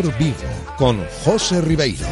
[0.00, 2.06] Marcador Vigo con José Ribeiro.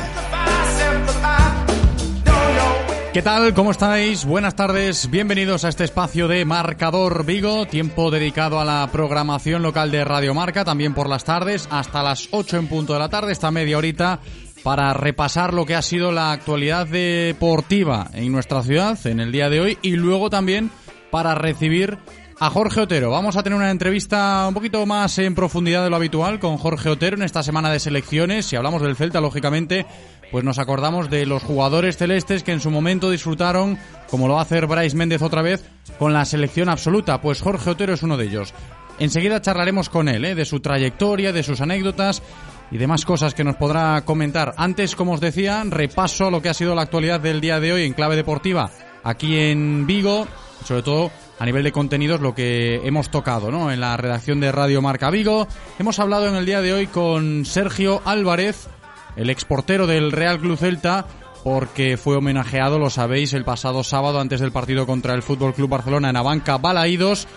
[3.15, 3.55] ¿Qué tal?
[3.55, 4.27] ¿Cómo estáis?
[4.27, 9.91] Buenas tardes, bienvenidos a este espacio de Marcador Vigo, tiempo dedicado a la programación local
[9.91, 13.33] de Radio Marca, también por las tardes, hasta las 8 en punto de la tarde,
[13.33, 14.21] esta media horita,
[14.63, 19.49] para repasar lo que ha sido la actualidad deportiva en nuestra ciudad en el día
[19.49, 20.71] de hoy y luego también
[21.11, 21.97] para recibir
[22.41, 23.11] a Jorge Otero.
[23.11, 26.89] Vamos a tener una entrevista un poquito más en profundidad de lo habitual con Jorge
[26.89, 28.47] Otero en esta semana de selecciones.
[28.47, 29.87] Si hablamos del Celta, lógicamente,
[30.31, 34.41] pues nos acordamos de los jugadores celestes que en su momento disfrutaron, como lo va
[34.41, 35.65] a hacer Bryce Méndez otra vez,
[35.99, 37.21] con la selección absoluta.
[37.21, 38.55] Pues Jorge Otero es uno de ellos.
[39.01, 40.35] Enseguida charlaremos con él, ¿eh?
[40.35, 42.23] de su trayectoria, de sus anécdotas
[42.71, 44.55] y demás cosas que nos podrá comentar.
[44.57, 47.85] Antes, como os decía, repaso lo que ha sido la actualidad del día de hoy
[47.85, 48.71] en clave deportiva
[49.05, 50.27] aquí en Vigo,
[50.65, 53.71] sobre todo a nivel de contenidos lo que hemos tocado ¿no?
[53.71, 55.47] en la redacción de Radio Marca Vigo.
[55.79, 58.69] Hemos hablado en el día de hoy con Sergio Álvarez,
[59.17, 61.07] el exportero del Real Club Celta,
[61.45, 65.71] porque fue homenajeado, lo sabéis, el pasado sábado antes del partido contra el Fútbol Club
[65.71, 67.29] Barcelona en Abanca Balaídos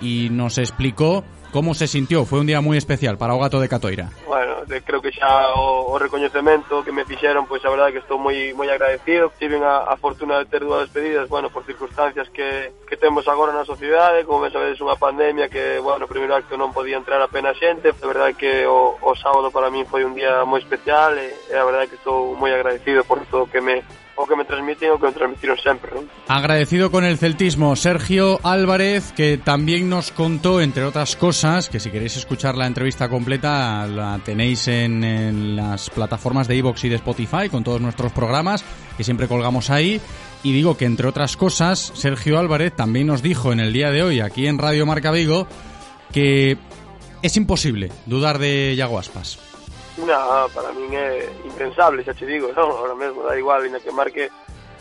[0.00, 2.24] y nos explicó Como se sintió?
[2.24, 4.06] Foi un día moi especial para o gato de Catoira.
[4.22, 8.02] Bueno, de, creo que xa o, o recoñecemento que me fixeron, pois a verdade que
[8.06, 9.34] estou moi moi agradecido.
[9.34, 13.50] Tiven a, a fortuna de ter dúas despedidas, bueno, por circunstancias que, que temos agora
[13.50, 17.58] na sociedade, como ben sabedes, unha pandemia que, bueno, primeiro acto non podía entrar apenas
[17.58, 17.90] xente.
[17.90, 21.58] A verdade que o, o sábado para min foi un día moi especial e, e
[21.58, 23.82] a verdade que estou moi agradecido por todo o que me
[24.20, 25.90] o que me transmiten o que me transmitieron sempre.
[25.94, 26.02] ¿no?
[26.28, 31.90] Agradecido con el celtismo, Sergio Álvarez, que también nos contó, entre otras cosas, que si
[31.90, 37.48] queréis escuchar la entrevista completa, la tenéis en, las plataformas de iVoox y de Spotify,
[37.50, 38.64] con todos nuestros programas,
[38.96, 40.00] que siempre colgamos ahí.
[40.42, 44.02] Y digo que, entre otras cosas, Sergio Álvarez también nos dijo en el día de
[44.02, 45.46] hoy, aquí en Radio Marca Vigo,
[46.12, 46.56] que
[47.22, 48.98] es imposible dudar de Yago
[49.98, 52.70] una ah, para min é eh, impensable, xa che digo, non?
[52.70, 54.30] Ahora mesmo dá igual, ainda que marque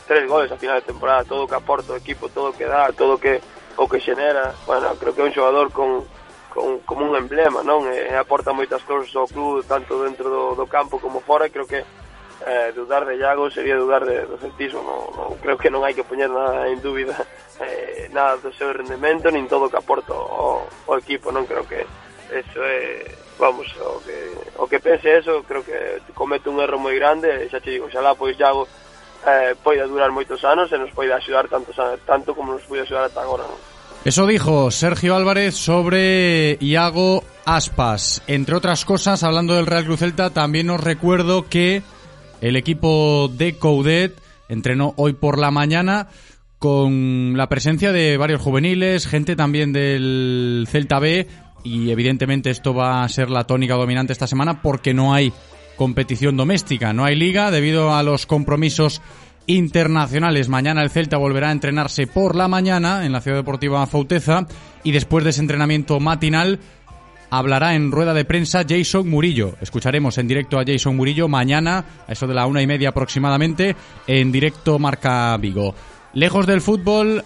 [0.05, 2.65] tres goles a final de temporada, todo o que aporta o equipo, todo o que
[2.65, 3.41] dá, todo o que
[3.79, 6.05] o que xenera, bueno, creo que é un xogador con
[6.49, 7.85] con, como un emblema, non?
[7.87, 11.45] E, eh, e aporta moitas cousas ao club, tanto dentro do, do campo como fora,
[11.45, 11.85] e creo que
[12.45, 15.93] eh, dudar de Iago sería dudar de, do centismo, non, non, creo que non hai
[15.93, 17.15] que poñer nada en dúbida
[17.63, 21.63] eh, nada do seu rendimento, nin todo o que aporta o, ao equipo, non creo
[21.69, 21.85] que
[22.33, 23.05] eso é
[23.39, 24.17] vamos, o que,
[24.57, 27.87] o que pense eso, creo que comete un erro moi grande, e xa te digo,
[27.87, 28.67] xa lá pois Iago
[29.25, 31.71] eh, poida durar moitos anos e nos poida axudar tanto,
[32.03, 33.57] tanto como nos pode axudar ata agora, non?
[34.05, 38.23] Eso dijo Sergio Álvarez sobre Iago Aspas.
[38.27, 41.83] Entre otras cosas, hablando del Real Cruz Celta, también os recuerdo que
[42.39, 44.15] el equipo de Coudet
[44.47, 46.07] entrenó hoy por la mañana
[46.59, 51.27] con la presencia de varios juveniles, gente también del Celta B,
[51.63, 55.33] y evidentemente esto va a ser la tónica dominante esta semana porque no hay
[55.75, 59.01] competición doméstica, no hay liga debido a los compromisos
[59.47, 60.49] internacionales.
[60.49, 64.45] Mañana el Celta volverá a entrenarse por la mañana en la Ciudad Deportiva Fauteza
[64.83, 66.59] y después de ese entrenamiento matinal
[67.29, 69.55] hablará en rueda de prensa Jason Murillo.
[69.61, 73.75] Escucharemos en directo a Jason Murillo mañana, a eso de la una y media aproximadamente,
[74.07, 75.73] en directo Marca Vigo.
[76.13, 77.23] Lejos del fútbol,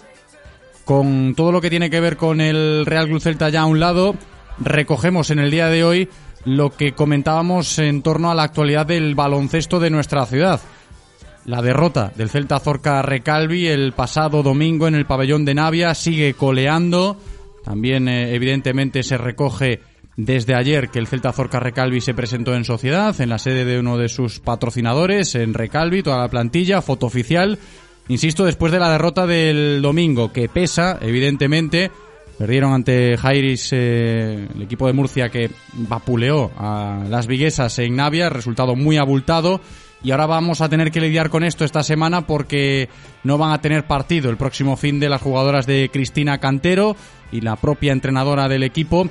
[0.84, 3.80] con todo lo que tiene que ver con el Real Club Celta ya a un
[3.80, 4.14] lado,
[4.58, 6.08] recogemos en el día de hoy
[6.44, 10.60] lo que comentábamos en torno a la actualidad del baloncesto de nuestra ciudad.
[11.46, 16.34] La derrota del Celta Zorca Recalvi el pasado domingo en el pabellón de Navia sigue
[16.34, 17.18] coleando.
[17.64, 19.80] También, eh, evidentemente, se recoge
[20.16, 23.78] desde ayer que el Celta Zorca Recalvi se presentó en sociedad, en la sede de
[23.78, 27.58] uno de sus patrocinadores, en Recalvi, toda la plantilla, foto oficial.
[28.08, 31.90] Insisto, después de la derrota del domingo, que pesa, evidentemente,
[32.38, 38.28] perdieron ante Jairis, eh, el equipo de Murcia que vapuleó a las viguesas en Navia,
[38.28, 39.60] resultado muy abultado.
[40.02, 42.90] Y ahora vamos a tener que lidiar con esto esta semana porque
[43.22, 46.94] no van a tener partido el próximo fin de las jugadoras de Cristina Cantero
[47.32, 49.08] y la propia entrenadora del equipo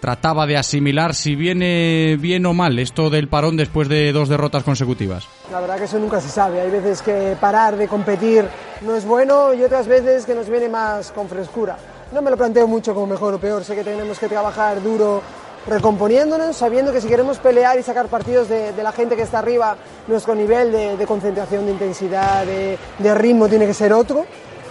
[0.00, 4.62] trataba de asimilar si viene bien o mal esto del parón después de dos derrotas
[4.62, 5.26] consecutivas.
[5.50, 6.60] La verdad que eso nunca se sabe.
[6.60, 8.44] Hay veces que parar de competir
[8.82, 11.76] no es bueno y otras veces que nos viene más con frescura.
[12.12, 13.64] No me lo planteo mucho como mejor o peor.
[13.64, 15.22] Sé que tenemos que trabajar duro
[15.66, 19.76] recomponiéndonos, sabiendo que si queremos pelear y sacar partidos de, la gente que está arriba,
[20.06, 24.24] nuestro nivel de, concentración, de intensidad, de, ritmo tiene que ser otro,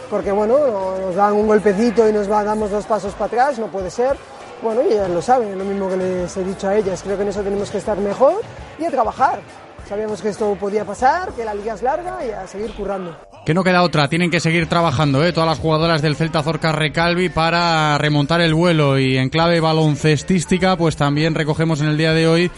[0.09, 0.57] porque bueno,
[1.01, 4.15] nos dan un golpecito y nos damos dos pasos para atrás, no puede ser.
[4.61, 7.29] Bueno, ellas lo saben, lo mismo que les he dicho a ellas, creo que en
[7.29, 8.41] eso tenemos que estar mejor
[8.79, 9.39] y a trabajar.
[9.87, 13.15] Sabíamos que esto podía pasar, que la liga es larga y a seguir currando.
[13.45, 15.31] Que no queda otra, tienen que seguir trabajando, ¿eh?
[15.31, 20.75] todas las jugadoras del Celta Zorca Recalvi para remontar el vuelo y en clave baloncestística,
[20.75, 22.51] pues también recogemos en el día de hoy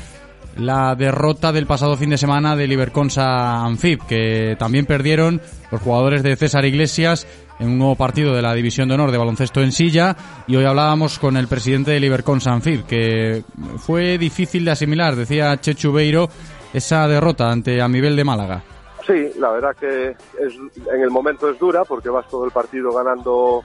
[0.55, 5.41] la derrota del pasado fin de semana del Iberconsa Anfib, que también perdieron
[5.71, 7.27] los jugadores de César Iglesias
[7.59, 10.15] en un nuevo partido de la División de Honor de Baloncesto en Silla
[10.47, 13.43] y hoy hablábamos con el presidente del Iberconsa Anfib, que
[13.77, 16.29] fue difícil de asimilar, decía Chechu Beiro,
[16.73, 18.63] esa derrota ante Amibel de Málaga.
[19.05, 23.63] Sí, la verdad que en el momento es dura porque vas todo el partido ganando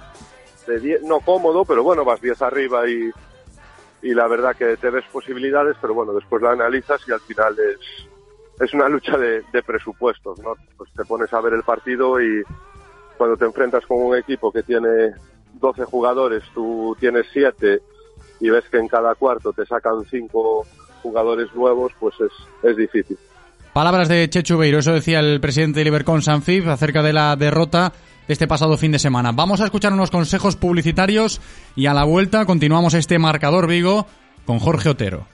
[0.67, 3.11] de no cómodo, pero bueno, vas 10 arriba y,
[4.03, 7.57] y la verdad que te ves posibilidades, pero bueno, después la analizas y al final
[7.59, 8.09] es,
[8.61, 10.55] es una lucha de, de presupuestos, ¿no?
[10.77, 12.45] Pues te pones a ver el partido y
[13.23, 15.13] cuando te enfrentas con un equipo que tiene
[15.61, 17.79] 12 jugadores, tú tienes 7
[18.41, 20.67] y ves que en cada cuarto te sacan 5
[21.05, 22.33] jugadores nuevos, pues es,
[22.69, 23.17] es difícil.
[23.73, 27.93] Palabras de Chechu Beiro, eso decía el presidente de Libercon Sanfib acerca de la derrota
[28.27, 29.31] de este pasado fin de semana.
[29.31, 31.41] Vamos a escuchar unos consejos publicitarios
[31.77, 34.05] y a la vuelta continuamos este marcador Vigo
[34.47, 35.29] con Jorge Otero.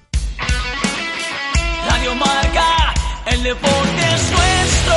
[1.89, 2.93] Radio Marca,
[3.33, 4.95] el deporte es nuestro.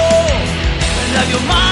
[1.16, 1.72] Radio Marca.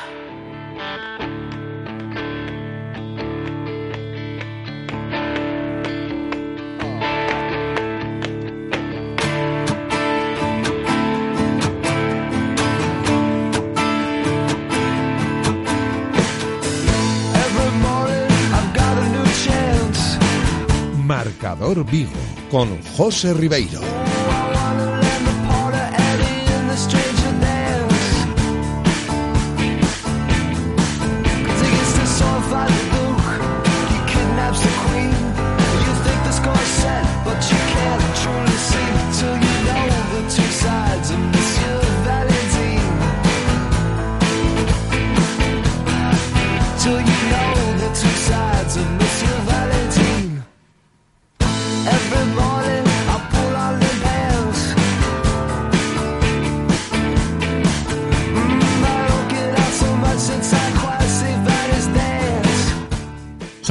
[21.11, 22.09] Marcador Vigo
[22.49, 24.10] con José Ribeiro.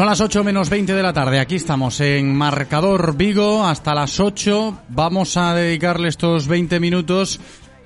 [0.00, 1.40] Son las 8 menos 20 de la tarde.
[1.40, 3.66] Aquí estamos en Marcador Vigo.
[3.66, 7.38] Hasta las 8 vamos a dedicarle estos 20 minutos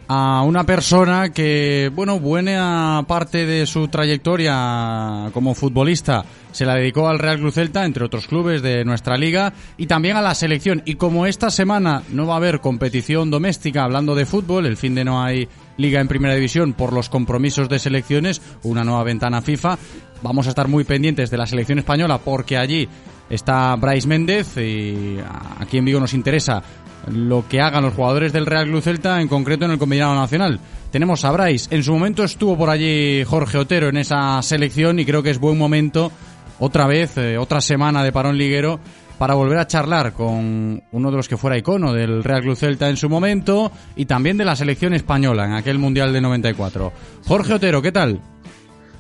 [0.07, 7.09] a una persona que, bueno, buena parte de su trayectoria como futbolista se la dedicó
[7.09, 10.83] al Real Cruz Celta, entre otros clubes de nuestra liga, y también a la selección.
[10.85, 14.95] Y como esta semana no va a haber competición doméstica hablando de fútbol, el fin
[14.95, 19.43] de no hay liga en primera división por los compromisos de selecciones, una nueva ventana
[19.43, 19.79] FIFA,
[20.23, 22.89] Vamos a estar muy pendientes de la selección española porque allí
[23.29, 25.19] está Bryce Méndez y
[25.59, 26.63] aquí en Vigo nos interesa
[27.11, 30.59] lo que hagan los jugadores del Real Club Celta, en concreto en el combinado nacional.
[30.91, 31.75] Tenemos a Bryce.
[31.75, 35.39] En su momento estuvo por allí Jorge Otero en esa selección y creo que es
[35.39, 36.11] buen momento,
[36.59, 38.81] otra vez, eh, otra semana de parón liguero,
[39.19, 42.89] para volver a charlar con uno de los que fuera icono del Real Club Celta
[42.89, 46.93] en su momento y también de la selección española en aquel Mundial de 94.
[47.27, 48.21] Jorge Otero, ¿qué tal?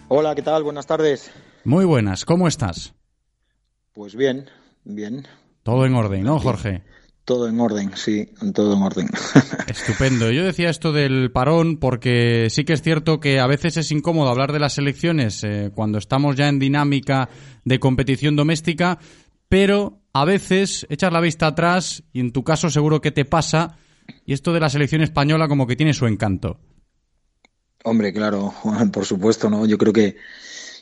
[0.09, 0.63] Hola, ¿qué tal?
[0.63, 1.31] Buenas tardes.
[1.65, 2.95] Muy buenas, ¿cómo estás?
[3.95, 4.51] Pues bien,
[4.85, 5.27] bien.
[5.63, 6.83] Todo en orden, ¿no, Jorge?
[7.25, 9.09] Todo en orden, sí, todo en orden.
[9.67, 10.31] Estupendo.
[10.31, 14.29] Yo decía esto del parón porque sí que es cierto que a veces es incómodo
[14.29, 17.31] hablar de las elecciones eh, cuando estamos ya en dinámica
[17.65, 18.99] de competición doméstica,
[19.49, 23.79] pero a veces echar la vista atrás, y en tu caso seguro que te pasa,
[24.27, 26.61] y esto de la selección española como que tiene su encanto.
[27.87, 28.55] Hombre, claro,
[28.93, 29.67] por supuesto, ¿no?
[29.67, 30.17] Yo creo que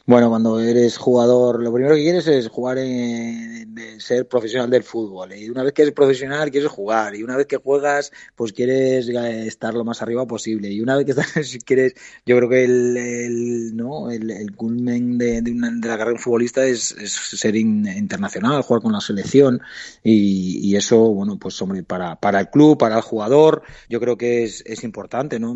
[0.06, 5.32] bueno, cuando eres jugador, lo primero que quieres es jugar en, ser profesional del fútbol.
[5.34, 7.14] Y una vez que eres profesional, quieres jugar.
[7.14, 10.70] Y una vez que juegas, pues quieres estar lo más arriba posible.
[10.70, 11.94] Y una vez que estás, si quieres,
[12.26, 14.10] yo creo que el, ¿no?
[14.10, 19.60] el, culmen de, una, de, la carrera futbolista es, ser internacional, jugar con la selección.
[20.02, 24.16] Y, y, eso, bueno, pues hombre, para, para el club, para el jugador, yo creo
[24.16, 25.54] que es, importante, ¿no?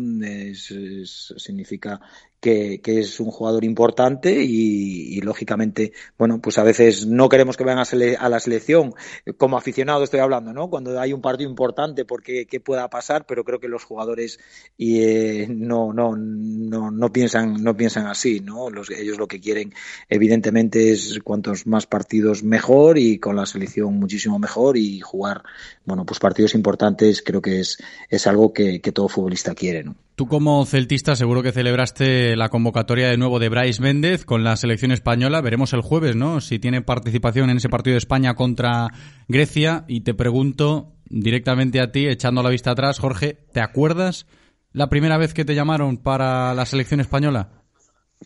[0.55, 1.99] Significa
[2.39, 7.57] que, que, es un jugador importante y, y, lógicamente, bueno, pues a veces no queremos
[7.57, 8.93] que vayan a, sele a, la selección,
[9.37, 10.69] como aficionado estoy hablando, ¿no?
[10.69, 14.39] Cuando hay un partido importante porque qué pueda pasar, pero creo que los jugadores
[14.77, 18.69] y, eh, no, no, no, no, piensan, no piensan así, ¿no?
[18.69, 19.73] Los, ellos lo que quieren,
[20.09, 25.43] evidentemente, es cuantos más partidos mejor y con la selección muchísimo mejor y jugar,
[25.85, 27.77] bueno, pues partidos importantes creo que es,
[28.09, 30.06] es algo que, que todo futbolista quiere, ¿no?
[30.17, 34.55] Tú como celtista seguro que celebraste la convocatoria de nuevo de Bryce Méndez con la
[34.55, 35.41] selección española.
[35.41, 36.41] Veremos el jueves, ¿no?
[36.41, 38.87] Si tiene participación en ese partido de España contra
[39.27, 39.85] Grecia.
[39.87, 44.25] Y te pregunto directamente a ti, echando la vista atrás, Jorge, ¿te acuerdas
[44.71, 47.56] la primera vez que te llamaron para la selección española?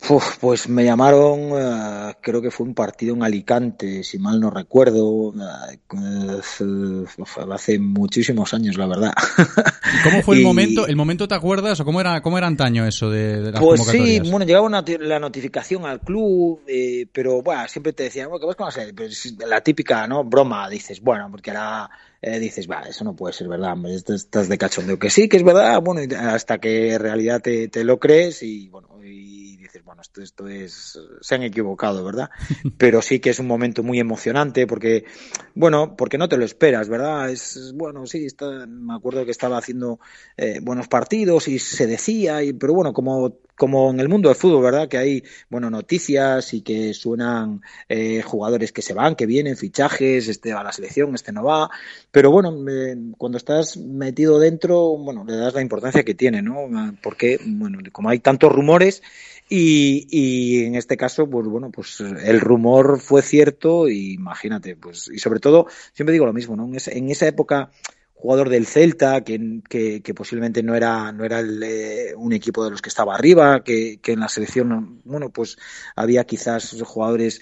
[0.09, 4.49] Uf, pues me llamaron, uh, creo que fue un partido en Alicante, si mal no
[4.49, 5.33] recuerdo, uh,
[7.51, 9.13] hace muchísimos años, la verdad.
[10.05, 10.87] ¿Cómo fue el momento?
[10.87, 13.85] ¿El momento te acuerdas o cómo era, cómo era antaño eso de, de las Pues
[13.85, 18.39] sí, bueno, llegaba una, la notificación al club, eh, pero bueno, siempre te decían, bueno,
[18.39, 20.23] ¿qué vas con la pues, La típica, ¿no?
[20.23, 21.89] Broma, dices, bueno, porque era
[22.21, 24.97] eh, dices, va, eso no puede ser verdad, estás de cachondeo.
[24.97, 28.69] Que sí, que es verdad, bueno, hasta que en realidad te, te lo crees y,
[28.69, 29.40] bueno, y
[29.71, 32.29] dices, bueno, esto, esto es, se han equivocado, ¿verdad?
[32.77, 35.05] Pero sí que es un momento muy emocionante porque,
[35.55, 37.29] bueno, porque no te lo esperas, ¿verdad?
[37.29, 39.99] Es, bueno, sí, está, me acuerdo que estaba haciendo
[40.35, 44.35] eh, buenos partidos y se decía, y, pero bueno, como como en el mundo del
[44.35, 44.87] fútbol, ¿verdad?
[44.87, 50.27] Que hay, bueno, noticias y que suenan eh, jugadores que se van, que vienen, fichajes,
[50.29, 51.69] este va a la selección, este no va.
[52.09, 56.55] Pero bueno, eh, cuando estás metido dentro, bueno, le das la importancia que tiene, ¿no?
[57.03, 59.03] Porque, bueno, como hay tantos rumores,
[59.53, 65.09] y, y, en este caso, pues bueno, pues el rumor fue cierto y imagínate, pues,
[65.13, 66.63] y sobre todo, siempre digo lo mismo, ¿no?
[66.63, 67.69] En, en esa época
[68.21, 72.63] jugador del Celta, que, que, que, posiblemente no era, no era el, eh, un equipo
[72.63, 75.57] de los que estaba arriba, que, que, en la selección, bueno, pues
[75.95, 77.41] había quizás jugadores,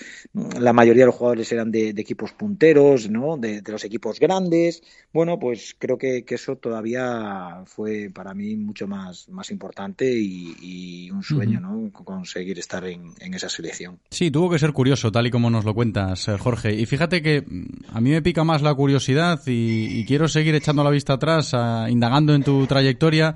[0.57, 3.35] la mayoría de los jugadores eran de, de equipos punteros, ¿no?
[3.35, 4.81] De, de, los equipos grandes.
[5.11, 10.55] Bueno, pues creo que, que, eso todavía fue para mí mucho más, más importante y,
[10.61, 11.91] y un sueño, uh -huh.
[11.91, 11.91] ¿no?
[11.91, 13.99] Conseguir estar en, en, esa selección.
[14.11, 16.73] Sí, tuvo que ser curioso, tal y como nos lo cuentas, eh, Jorge.
[16.73, 17.43] Y fíjate que
[17.91, 21.13] a mí me pica más la curiosidad y, y quiero seguir echando echando la vista
[21.13, 21.55] atrás,
[21.89, 23.33] indagando en tu trayectoria,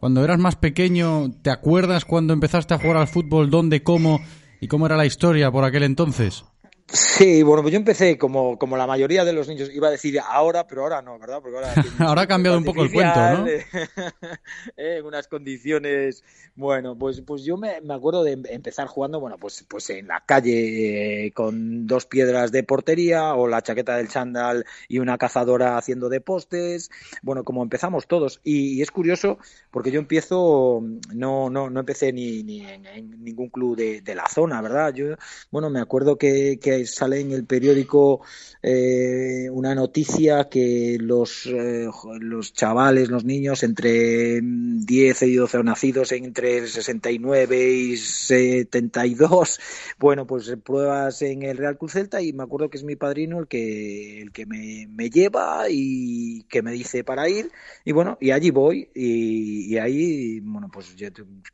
[0.00, 3.48] cuando eras más pequeño, ¿te acuerdas cuando empezaste a jugar al fútbol?
[3.48, 4.20] ¿Dónde, cómo
[4.60, 6.44] y cómo era la historia por aquel entonces?
[6.86, 10.20] Sí, bueno, pues yo empecé como, como la mayoría de los niños, iba a decir
[10.20, 11.40] ahora, pero ahora no, ¿verdad?
[11.40, 13.46] Porque ahora, ahora ha cambiado un poco el cuento, ¿no?
[14.76, 16.22] en unas condiciones,
[16.54, 20.22] bueno, pues, pues yo me, me, acuerdo de empezar jugando, bueno, pues, pues en la
[20.26, 25.78] calle eh, con dos piedras de portería o la chaqueta del chándal y una cazadora
[25.78, 26.90] haciendo de postes,
[27.22, 28.40] bueno, como empezamos todos.
[28.44, 29.38] Y, y es curioso
[29.70, 30.82] porque yo empiezo,
[31.14, 34.92] no, no, no empecé ni, ni en, en, ningún club de, de, la zona, ¿verdad?
[34.92, 35.16] Yo,
[35.50, 38.22] bueno, me acuerdo que, que sale en el periódico
[38.66, 41.86] eh, una noticia que los, eh,
[42.18, 49.60] los chavales, los niños entre 10 y 12 nacidos entre el 69 y 72,
[49.98, 53.38] bueno, pues pruebas en el Real Cruz Celta y me acuerdo que es mi padrino
[53.38, 57.50] el que, el que me, me lleva y que me dice para ir.
[57.84, 61.08] Y bueno, y allí voy y, y ahí, bueno, pues yo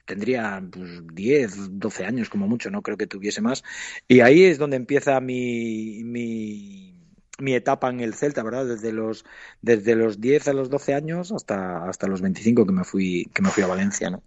[0.04, 3.64] tendría pues, 10, 12 años como mucho, no creo que tuviese más.
[4.06, 4.76] Y ahí es donde
[5.10, 6.94] empieza mi, mi,
[7.38, 8.66] mi etapa en el Celta, ¿verdad?
[8.66, 9.24] Desde los,
[9.62, 13.42] desde los 10 a los 12 años hasta, hasta los 25 que me fui, que
[13.42, 14.22] me fui a Valencia, ¿no?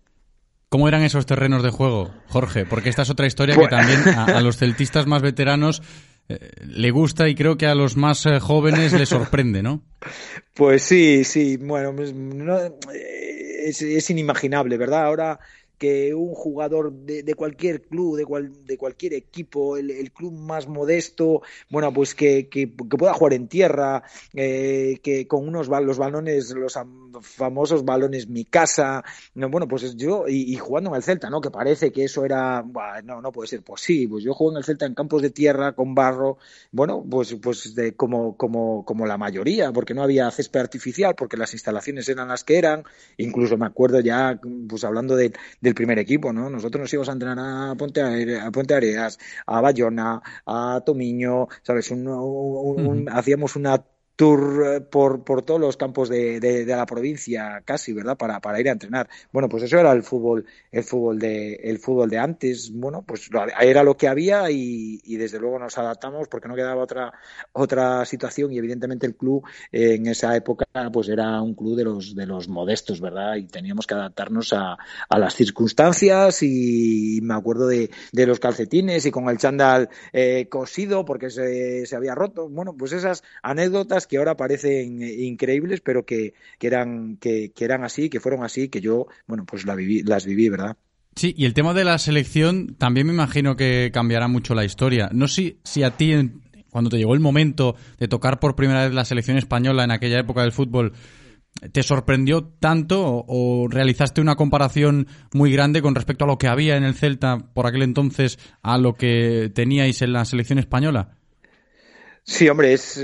[0.69, 2.65] ¿Cómo eran esos terrenos de juego, Jorge?
[2.65, 5.83] Porque esta es otra historia que también a, a los celtistas más veteranos
[6.29, 9.83] eh, le gusta y creo que a los más eh, jóvenes les sorprende, ¿no?
[10.55, 12.57] Pues sí, sí, bueno, pues, no,
[12.91, 15.05] es, es, inimaginable, ¿verdad?
[15.05, 15.39] Ahora
[15.83, 20.65] que un jugador de, de cualquier club, de, cual, de cualquier equipo, el, club más
[20.65, 24.01] modesto, bueno, pues que, que, pueda jugar en tierra,
[24.33, 26.79] eh, que con unos los balones, los
[27.19, 29.03] famosos balones mi casa,
[29.35, 31.41] no, bueno, pues yo, y, jugando en el Celta, ¿no?
[31.41, 32.63] Que parece que eso era,
[33.03, 35.73] no, no puede ser posible, pues yo juego en el Celta en campos de tierra,
[35.73, 36.37] con barro,
[36.71, 41.35] bueno, pues, pues de, como, como, como la mayoría, porque no había césped artificial, porque
[41.35, 42.85] las instalaciones eran las que eran,
[43.17, 45.33] incluso me acuerdo ya, pues hablando de,
[45.73, 46.49] del primer equipo, ¿no?
[46.49, 51.89] Nosotros nos íbamos a entrenar a Ponte, a Ponte Areas, a Bayona, a Tomiño, ¿sabes?
[51.91, 53.83] Un, un, un, hacíamos una
[54.15, 58.59] tour eh, por, por todos los campos de, de, la provincia casi verdad para, para
[58.59, 59.09] ir a entrenar.
[59.31, 62.71] Bueno pues eso era el fútbol el fútbol de el fútbol de antes.
[62.71, 63.29] Bueno pues
[63.59, 67.13] era lo que había y, y desde luego nos adaptamos porque no quedaba otra
[67.53, 71.83] otra situación y evidentemente el club eh, en esa época pues era un club de
[71.83, 74.77] los de los modestos verdad y teníamos que adaptarnos a,
[75.09, 80.47] a las circunstancias y me acuerdo de, de los calcetines y con el chándal eh,
[80.49, 82.47] cosido porque se, se había roto.
[82.49, 88.09] Bueno pues esas anécdotas que ahora parecen increíbles, pero que, que eran, que, eran así,
[88.09, 90.77] que fueron así, que yo, bueno, pues viví, las viví, ¿verdad?
[91.15, 95.09] Sí, y el tema de la selección también me imagino que cambiará mucho la historia.
[95.13, 96.13] No sé si a ti,
[96.69, 100.19] cuando te llegó el momento de tocar por primera vez la selección española en aquella
[100.19, 100.93] época del fútbol,
[101.71, 106.77] ¿te sorprendió tanto o realizaste una comparación muy grande con respecto a lo que había
[106.77, 111.17] en el Celta por aquel entonces a lo que teníais en la selección española?
[112.25, 113.01] Sí, hombre, es,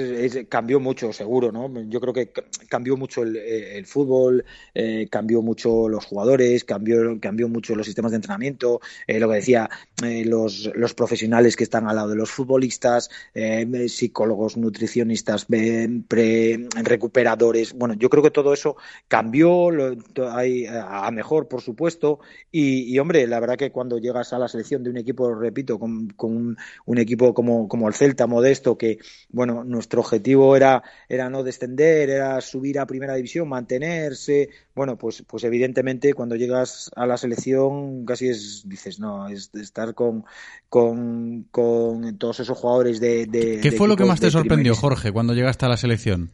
[0.47, 1.69] cambió mucho, seguro, ¿no?
[1.89, 2.31] Yo creo que
[2.69, 8.11] cambió mucho el, el fútbol, eh, cambió mucho los jugadores, cambió, cambió mucho los sistemas
[8.11, 9.69] de entrenamiento, eh, lo que decía,
[10.05, 16.67] eh, los, los profesionales que están al lado de los futbolistas, eh, psicólogos, nutricionistas, pre,
[16.81, 17.73] recuperadores.
[17.73, 18.77] Bueno, yo creo que todo eso
[19.09, 19.97] cambió lo,
[20.31, 22.19] hay, a mejor, por supuesto,
[22.53, 25.77] y, y, hombre, la verdad que cuando llegas a la selección de un equipo, repito,
[25.77, 28.97] con, con un, un equipo como, como el Celta, modesto, que
[29.29, 34.49] bueno, nuestro objetivo era, era no descender, era subir a primera división, mantenerse.
[34.73, 39.93] Bueno, pues, pues evidentemente cuando llegas a la selección casi es, dices, no, es estar
[39.93, 40.25] con,
[40.67, 43.27] con, con todos esos jugadores de...
[43.27, 46.31] de ¿Qué de fue lo que más te sorprendió, Jorge, cuando llegaste a la selección?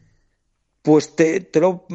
[0.82, 1.86] Pues te, te, lo,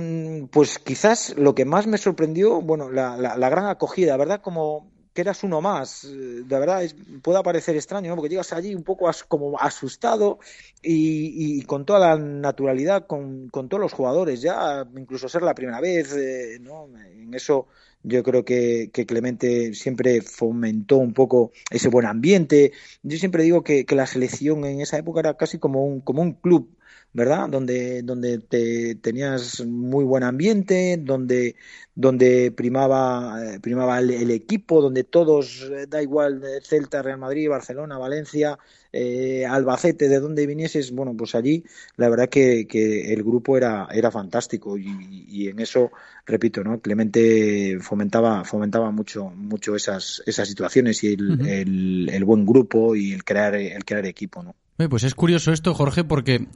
[0.51, 4.41] pues quizás lo que más me sorprendió, bueno, la, la, la gran acogida, ¿verdad?
[4.41, 6.07] Como que eras uno más.
[6.11, 8.15] De verdad, es, puede parecer extraño, ¿no?
[8.15, 10.39] porque llegas allí un poco as, como asustado
[10.81, 15.81] y, y, con toda la naturalidad, con, todos los jugadores, ya incluso ser la primera
[15.81, 16.89] vez, eh, ¿no?
[16.97, 17.67] En eso
[18.03, 22.71] yo creo que, que, Clemente siempre fomentó un poco ese buen ambiente.
[23.03, 26.21] Yo siempre digo que, que la selección en esa época era casi como un, como
[26.21, 26.69] un club
[27.13, 27.49] ¿verdad?
[27.49, 31.55] Donde, donde te, tenías muy buen ambiente, donde,
[31.93, 37.49] donde primaba, eh, primaba el, el, equipo, donde todos, eh, da igual, Celta, Real Madrid,
[37.49, 38.57] Barcelona, Valencia,
[38.93, 41.63] eh, Albacete, de donde vinieses, bueno, pues allí
[41.97, 44.85] la verdad que, que el grupo era, era fantástico y,
[45.27, 45.91] y, en eso,
[46.25, 46.79] repito, ¿no?
[46.79, 51.47] Clemente fomentaba, fomentaba mucho, mucho esas, esas situaciones y el, uh -huh.
[51.49, 54.55] el, el buen grupo y el crear, el crear equipo, ¿no?
[54.89, 56.47] Pues es curioso esto, Jorge, porque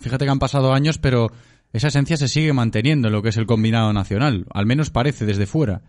[0.00, 1.30] fíjate que han pasado años, pero
[1.72, 5.26] esa esencia se sigue manteniendo en lo que es el combinado nacional, al menos parece
[5.26, 5.82] desde fuera.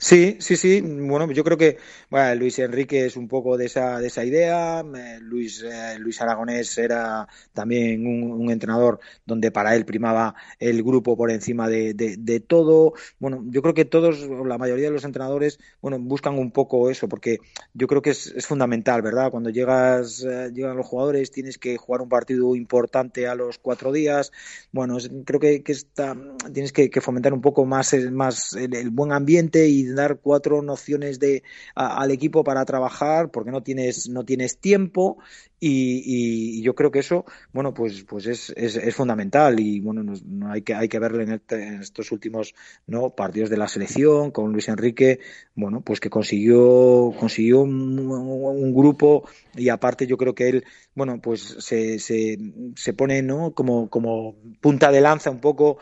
[0.00, 0.80] Sí, sí, sí.
[0.80, 4.80] Bueno, yo creo que bueno, Luis Enrique es un poco de esa, de esa idea.
[4.80, 11.16] Eh, Luis, eh, Luis Aragonés era también un, entrenador donde para él primaba el grupo
[11.16, 12.94] por encima de, de, todo.
[13.18, 17.08] Bueno, yo creo que todos, la mayoría de los entrenadores, bueno, buscan un poco eso,
[17.08, 17.38] porque
[17.74, 19.30] yo creo que es, es fundamental, ¿verdad?
[19.32, 23.92] Cuando llegas, eh, llegan los jugadores, tienes que jugar un partido importante a los cuatro
[23.92, 24.30] días.
[24.72, 26.16] Bueno, creo que, que está,
[26.52, 31.42] tienes que, fomentar un poco más, más el buen ambiente y dar cuatro nociones de,
[31.74, 35.18] a, al equipo para trabajar porque no tienes, no tienes tiempo
[35.60, 40.62] y, yo creo que eso, bueno, pues, pues es, es, fundamental y bueno, no, hay
[40.62, 42.54] que, hay que verlo en, este, en, estos últimos
[42.86, 43.10] ¿no?
[43.10, 45.20] partidos de la selección con Luis Enrique,
[45.54, 51.20] bueno, pues que consiguió, consiguió un, un grupo y aparte yo creo que él, bueno,
[51.20, 52.38] pues se, se,
[52.76, 53.52] se pone, ¿no?
[53.52, 55.78] Como, como punta de lanza un poco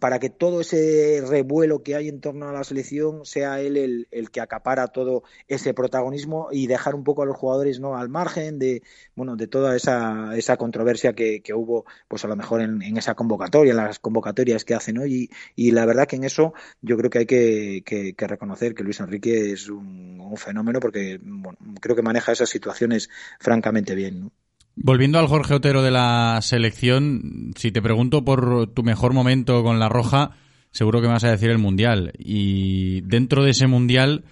[0.00, 4.08] para que todo ese revuelo que hay en torno a la selección sea él el,
[4.10, 7.96] el que acapara todo ese protagonismo y dejar un poco a los jugadores, ¿no?
[7.96, 8.82] Al margen de,
[9.18, 12.96] bueno, de toda esa, esa controversia que, que hubo, pues a lo mejor en, en,
[12.96, 15.30] esa convocatoria, las convocatorias que hacen hoy.
[15.56, 18.84] Y, y, la verdad que en eso yo creo que hay que, que, reconocer que
[18.84, 24.30] Luis Enrique es un, fenómeno porque bueno, creo que maneja esas situaciones francamente bien.
[24.76, 29.80] Volviendo al Jorge Otero de la selección, si te pregunto por tu mejor momento con
[29.80, 30.36] la Roja,
[30.70, 32.12] seguro que me vas a decir el Mundial.
[32.18, 34.24] Y dentro de ese Mundial,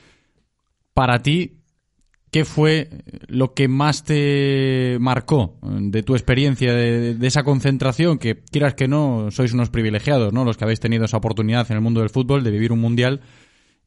[0.94, 1.56] para ti,
[2.37, 2.90] ¿qué fue
[3.29, 8.18] lo que más te marcó de tu experiencia, de, esa concentración?
[8.18, 10.44] Que quieras que no, sois unos privilegiados, ¿no?
[10.44, 13.22] Los que habéis tenido esa oportunidad en el mundo del fútbol de vivir un Mundial.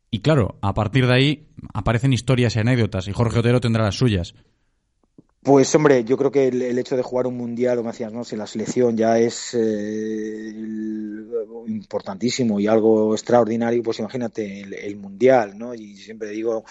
[0.10, 3.94] Y claro, a partir de ahí aparecen historias y anécdotas, y Jorge Otero tendrá las
[3.94, 4.34] suyas.
[5.44, 8.24] Pues hombre, yo creo que el, hecho de jugar un mundial, como decías, ¿no?
[8.24, 10.54] Si la selección ya es eh,
[11.68, 15.76] importantísimo y algo extraordinario, pues imagínate el, mundial, ¿no?
[15.76, 16.66] Y siempre digo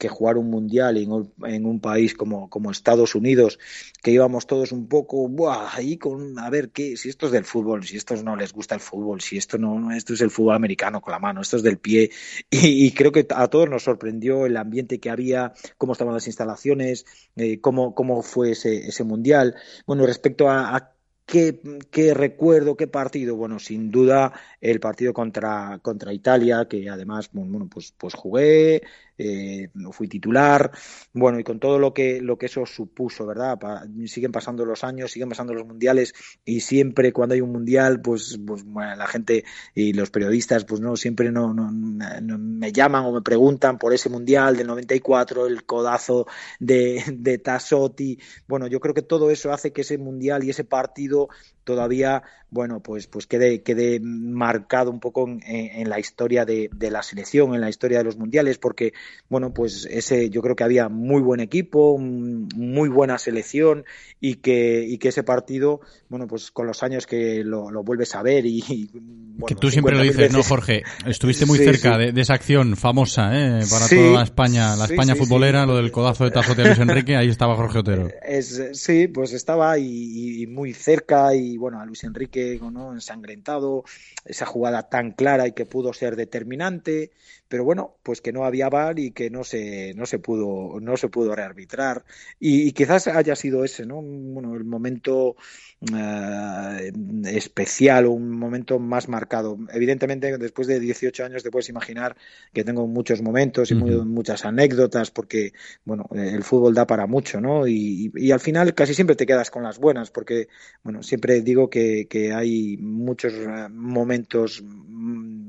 [0.00, 3.58] que jugar un mundial en un, en un país como, Estados Unidos,
[4.02, 7.44] que íbamos todos un poco buah, ahí con a ver qué, si esto es del
[7.44, 10.54] fútbol, si esto no les gusta el fútbol, si esto no, esto es el fútbol
[10.54, 12.10] americano con la mano, esto es del pie.
[12.50, 16.26] Y, y creo que a todos nos sorprendió el ambiente que había, cómo estaban las
[16.26, 17.04] instalaciones,
[17.36, 19.54] eh, cómo, cómo fue ese, ese mundial.
[19.86, 20.94] Bueno, respecto a, a
[21.30, 21.60] ¿Qué,
[21.92, 23.36] ¿Qué, recuerdo, qué partido?
[23.36, 28.82] Bueno, sin duda el partido contra, contra Italia, que además, bueno, pues, pues jugué,
[29.22, 30.70] eh, fui titular,
[31.12, 33.58] bueno, y con todo lo que, lo que eso supuso, ¿verdad?
[34.06, 38.40] Siguen pasando los años, siguen pasando los mundiales, y siempre cuando hay un mundial, pues,
[38.46, 43.04] pues bueno, la gente y los periodistas, pues no, siempre no, no, no, me llaman
[43.04, 46.26] o me preguntan por ese mundial del 94, el codazo
[46.58, 48.18] de, de Tassotti.
[48.48, 51.28] Bueno, yo creo que todo eso hace que ese mundial y ese partido
[51.64, 56.90] todavía, bueno, pues, pues quede, quede marcado un poco en, en la historia de, de,
[56.90, 58.92] la selección, en la historia de los mundiales, porque,
[59.28, 63.84] bueno, pues ese, yo creo que había muy buen equipo, muy buena selección
[64.20, 68.14] y que, y que ese partido, bueno, pues con los años que lo, lo vuelves
[68.14, 68.64] a ver y.
[68.68, 70.32] y bueno, que tú siempre lo dices, veces...
[70.32, 70.82] ¿no, Jorge?
[71.06, 71.98] Estuviste muy sí, cerca sí.
[72.00, 73.60] De, de, esa acción famosa, ¿eh?
[73.70, 76.78] Para sí, toda la España, la España futbolera, lo del codazo de tazote a Luis
[76.78, 78.08] Enrique, ahí estaba Jorge Otero.
[78.22, 82.92] Es, sí, pues estaba y, y muy cerca y bueno, a Luis Enrique ¿no?
[82.92, 83.84] ensangrentado,
[84.24, 87.10] esa jugada tan clara y que pudo ser determinante,
[87.50, 90.96] pero bueno, pues que no había VAR y que no se, no se pudo, no
[90.96, 92.04] se pudo rearbitrar.
[92.38, 94.00] Y, y quizás haya sido ese, ¿no?
[94.00, 95.34] Bueno, el momento
[95.80, 99.58] uh, especial o un momento más marcado.
[99.72, 102.16] Evidentemente, después de 18 años te puedes imaginar
[102.52, 104.06] que tengo muchos momentos y muy, uh -huh.
[104.06, 105.52] muchas anécdotas porque,
[105.84, 107.66] bueno, el fútbol da para mucho, ¿no?
[107.66, 110.46] Y, y, y, al final casi siempre te quedas con las buenas porque,
[110.84, 114.62] bueno, siempre digo que, que hay muchos eh, momentos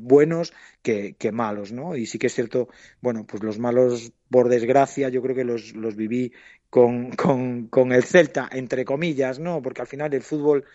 [0.01, 1.90] buenos que, que, malos, ¿no?
[1.95, 2.69] Y sí que es cierto,
[3.01, 6.31] bueno, pues los malos, por desgracia, yo creo que los, los viví
[6.69, 9.61] con, con, con el Celta, entre comillas, ¿no?
[9.61, 10.65] Porque al final el fútbol,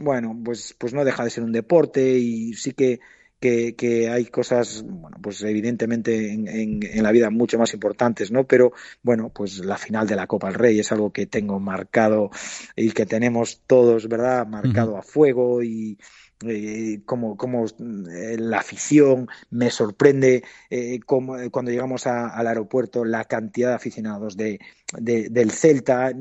[0.00, 3.00] bueno, pues, pues no deja de ser un deporte y sí que
[3.40, 8.32] que, que, hay cosas, bueno, pues evidentemente en, en, en, la vida mucho más importantes,
[8.32, 8.44] ¿no?
[8.44, 12.30] Pero bueno, pues la final de la Copa del Rey es algo que tengo marcado
[12.74, 14.46] y que tenemos todos, ¿verdad?
[14.46, 15.00] Marcado uh -huh.
[15.00, 15.98] a fuego y,
[16.46, 23.24] eh, como, como eh, la afición me sorprende eh, como, cuando llegamos al aeropuerto la
[23.24, 24.60] cantidad de aficionados de,
[24.96, 26.12] de, del Celta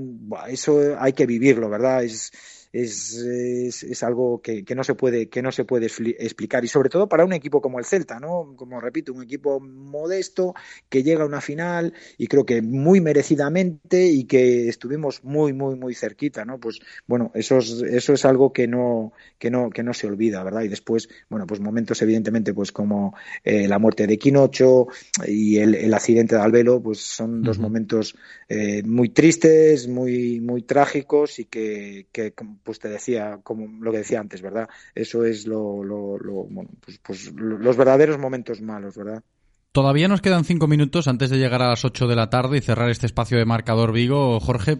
[0.48, 2.32] eso hay que vivirlo verdad es
[2.72, 6.64] es, es, es algo que, que, no se puede, que no se puede explicar.
[6.64, 8.54] Y sobre todo para un equipo como el Celta, ¿no?
[8.56, 10.54] Como repito, un equipo modesto
[10.90, 15.76] que llega a una final y creo que muy merecidamente y que estuvimos muy, muy,
[15.76, 16.60] muy cerquita, ¿no?
[16.60, 20.44] Pues bueno, eso es, eso es algo que no, que no, que no se olvida,
[20.44, 20.62] ¿verdad?
[20.62, 24.88] Y después, bueno, pues momentos evidentemente, pues como eh, la muerte de Quinocho
[25.26, 27.64] y el, el, accidente de Albelo, pues son dos uh -huh.
[27.64, 28.16] momentos
[28.50, 32.34] eh, muy tristes, muy, muy trágicos y que, que
[32.68, 34.68] pues te decía, como lo que decía antes, ¿verdad?
[34.94, 39.24] Eso es lo, lo, lo bueno, pues, pues, los verdaderos momentos malos, ¿verdad?
[39.72, 42.62] Todavía nos quedan cinco minutos antes de llegar a las ocho de la tarde y
[42.62, 44.80] cerrar este espacio de marcador Vigo, Jorge.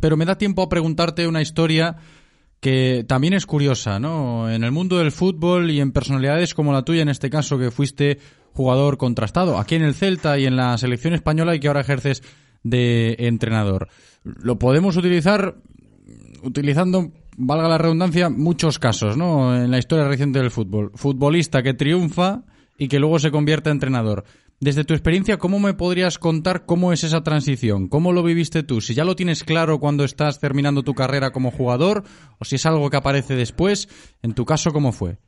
[0.00, 1.98] Pero me da tiempo a preguntarte una historia
[2.58, 4.50] que también es curiosa, ¿no?
[4.50, 7.70] En el mundo del fútbol y en personalidades como la tuya, en este caso, que
[7.70, 8.18] fuiste
[8.54, 12.24] jugador contrastado aquí en el Celta y en la selección española y que ahora ejerces
[12.64, 13.86] de entrenador.
[14.24, 15.58] Lo podemos utilizar
[16.42, 19.56] utilizando, valga la redundancia, muchos casos, ¿no?
[19.56, 20.92] En la historia reciente del fútbol.
[20.94, 22.44] Futbolista que triunfa
[22.76, 24.24] y que luego se convierte en entrenador.
[24.60, 27.86] Desde tu experiencia, ¿cómo me podrías contar cómo es esa transición?
[27.88, 28.80] ¿Cómo lo viviste tú?
[28.80, 32.02] Si ya lo tienes claro cuando estás terminando tu carrera como jugador
[32.40, 33.88] o si es algo que aparece después,
[34.20, 35.18] en tu caso, ¿cómo fue?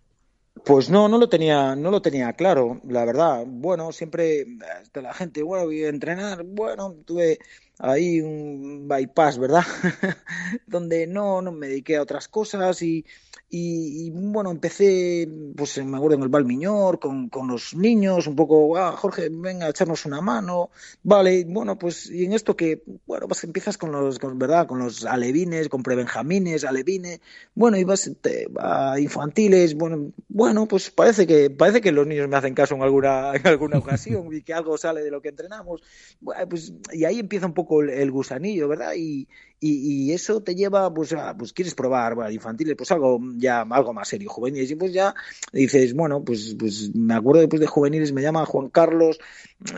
[0.64, 3.44] Pues no, no lo tenía, no lo tenía claro, la verdad.
[3.46, 4.46] Bueno, siempre
[4.94, 7.38] la gente, bueno, voy a entrenar, bueno, tuve
[7.80, 9.64] ahí un bypass, ¿verdad?
[10.66, 13.04] Donde no, no me dediqué a otras cosas y,
[13.52, 18.76] y, bueno, empecé, pues me acuerdo en el Balmiñor, con, con los niños, un poco,
[18.76, 20.70] ah, Jorge, venga a echarnos una mano,
[21.02, 24.68] vale, bueno, pues, y en esto que, bueno, pues empiezas con los, con, ¿verdad?
[24.68, 27.20] Con los alevines, con prebenjamines, alevines,
[27.54, 32.28] bueno, y vas te, a infantiles, bueno, bueno, pues parece que parece que los niños
[32.28, 35.30] me hacen caso en alguna en alguna ocasión y que algo sale de lo que
[35.30, 35.82] entrenamos.
[36.48, 38.94] Pues y ahí empieza un poco el, gusanillo, ¿verdad?
[38.96, 39.28] Y,
[39.60, 43.92] y, y, eso te lleva, pues, a, pues quieres probar, infantiles, pues algo ya algo
[43.92, 45.14] más serio, juveniles, y pues ya
[45.52, 49.18] dices, bueno, pues, pues me acuerdo después de juveniles, me llama Juan Carlos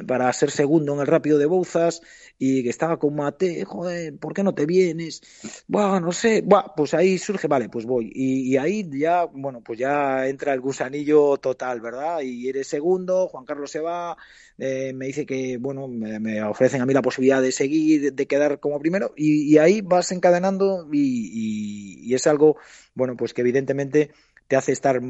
[0.07, 2.03] para ser segundo en el rápido de Bouzas
[2.39, 5.23] y que estaba con Mate, joder, ¿por qué no te vienes?
[5.67, 8.11] Bueno, no sé, bueno, pues ahí surge, vale, pues voy.
[8.15, 12.21] Y, ahí ya, bueno, pues ya entra el gusanillo total, ¿verdad?
[12.21, 14.17] Y eres segundo, Juan Carlos se va,
[14.59, 18.61] eh, me dice que, bueno, me, ofrecen a mí la posibilidad de seguir, de quedar
[18.61, 22.57] como primero, y ahí vas encadenando y, y, y es algo,
[22.95, 24.11] bueno, pues que evidentemente
[24.53, 25.01] te hace estar,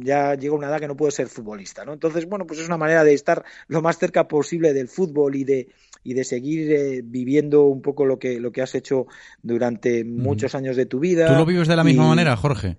[0.00, 1.92] ya llega una edad que no puedes ser futbolista, ¿no?
[1.92, 5.44] Entonces, bueno, pues es una manera de estar lo más cerca posible del fútbol y
[5.44, 5.68] de,
[6.02, 9.06] y de seguir eh, viviendo un poco lo que, lo que has hecho
[9.40, 11.28] durante muchos años de tu vida.
[11.28, 12.76] ¿Tú lo vives de la misma manera, Jorge?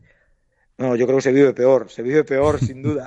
[0.77, 3.05] No, yo creo que se vive peor, se vive peor sin duda.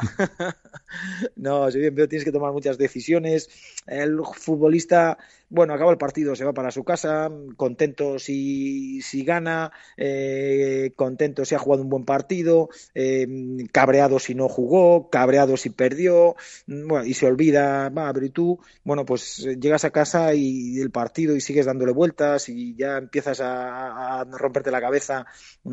[1.37, 3.49] no, se vive peor, tienes que tomar muchas decisiones.
[3.87, 5.19] El futbolista,
[5.53, 11.45] bueno, acaba el partido, se va para su casa, contento si, si gana, eh, contento
[11.45, 13.27] si ha jugado un buen partido, eh,
[13.71, 16.37] cabreado si no jugó, cabreado si perdió,
[16.67, 20.91] bueno, y se olvida, va, pero y tú, bueno, pues llegas a casa y el
[20.91, 25.27] partido y sigues dándole vueltas y ya empiezas a, romperte la cabeza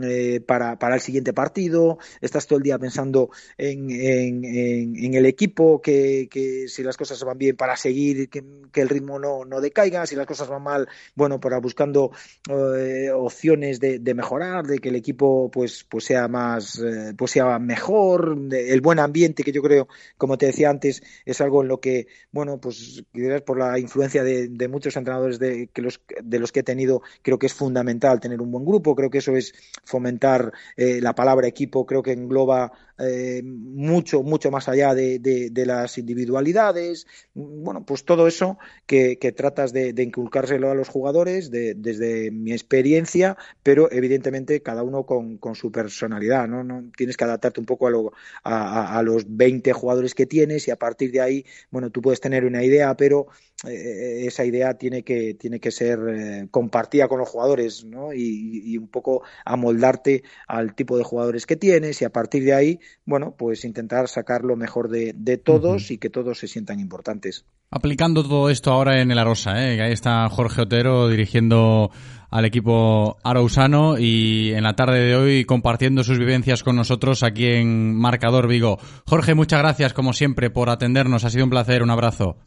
[0.03, 5.25] eh, para, para el siguiente partido, estás todo el día pensando en, en, en, el
[5.25, 9.45] equipo, que, que, si las cosas van bien para seguir, que, que, el ritmo no,
[9.45, 12.12] no decaiga, si las cosas van mal, bueno, para buscando
[12.49, 17.32] eh, opciones de, de, mejorar, de que el equipo pues, pues sea más, eh, pues
[17.32, 21.67] sea mejor, el buen ambiente que yo creo, como te decía antes, es algo en
[21.67, 23.03] lo que, bueno, pues
[23.45, 27.01] por la influencia de, de muchos entrenadores de, que los, de los que he tenido,
[27.21, 29.53] creo que es fundamental tener un buen grupo, creo que eso es
[29.84, 35.49] fomentar eh, la palabra equipo, creo que engloba eh, mucho, mucho más allá de, de,
[35.49, 37.07] de, las individualidades.
[37.33, 42.51] Bueno, pues todo eso que, que tratas de, de, inculcárselo a los jugadores desde mi
[42.51, 46.63] experiencia, pero evidentemente cada uno con, con su personalidad, ¿no?
[46.63, 46.91] ¿no?
[46.95, 48.12] Tienes que adaptarte un poco a, lo,
[48.43, 52.45] a, los 20 jugadores que tienes y a partir de ahí, bueno, tú puedes tener
[52.45, 53.27] una idea, pero
[53.67, 58.13] eh, esa idea tiene que, tiene que ser eh, compartida con los jugadores, ¿no?
[58.13, 62.54] Y, y un poco amoldarte al tipo de jugadores que tienes y a partir de
[62.54, 65.95] ahí, bueno, pues intentar sacar lo mejor de, de todos uh -huh.
[65.95, 67.45] y que todos se sientan importantes.
[67.72, 69.80] Aplicando todo esto ahora en el Arosa, ¿eh?
[69.82, 71.91] ahí está Jorge Otero dirigiendo
[72.32, 77.45] al equipo arausano y en la tarde de hoy compartiendo sus vivencias con nosotros aquí
[77.45, 78.80] en Marcador Vigo.
[79.06, 82.38] Jorge, muchas gracias como siempre por atendernos, ha sido un placer, un abrazo.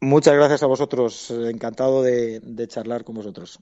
[0.00, 3.58] Muchas gracias a vosotros, encantado de, de charlar con vosotros.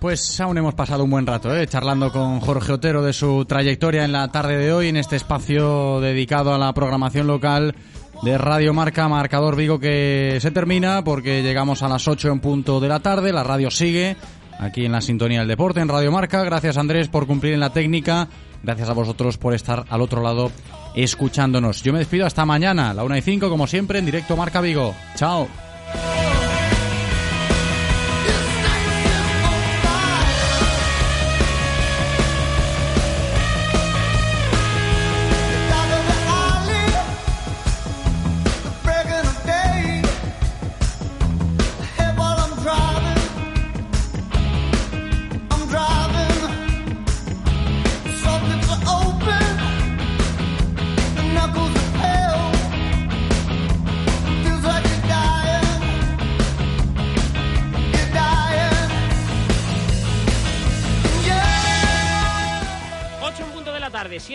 [0.00, 1.66] Pues aún hemos pasado un buen rato, ¿eh?
[1.66, 6.00] charlando con Jorge Otero de su trayectoria en la tarde de hoy en este espacio
[6.00, 7.74] dedicado a la programación local
[8.22, 12.78] de Radio Marca, Marcador Vigo que se termina porque llegamos a las 8 en punto
[12.78, 14.16] de la tarde, la radio sigue
[14.60, 16.44] aquí en la sintonía del deporte en Radio Marca.
[16.44, 18.28] Gracias Andrés por cumplir en la técnica,
[18.62, 20.52] gracias a vosotros por estar al otro lado
[20.94, 21.82] escuchándonos.
[21.82, 24.94] Yo me despido hasta mañana, la 1 y 5 como siempre en directo Marca Vigo.
[25.16, 25.48] Chao.